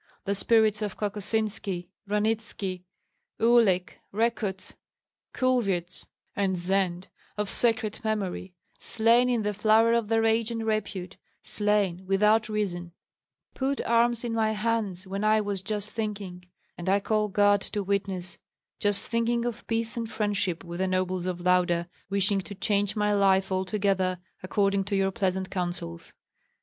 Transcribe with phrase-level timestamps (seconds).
[0.25, 2.81] The spirits of Kokosinski, Ranitski,
[3.39, 4.73] Uhlik, Rekuts,
[5.31, 11.17] Kulvyets, and Zend, of sacred memory; slain in the flower of their age and repute,
[11.43, 12.93] slain without reason,
[13.53, 16.45] put arms in my hands when I was just thinking,
[16.79, 18.39] and I call God to witness,
[18.79, 23.13] just thinking of peace and friendship with the nobles of Lauda, wishing to change my
[23.13, 26.11] life altogether according to your pleasant counsels.